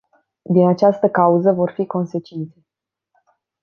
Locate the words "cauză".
1.09-1.51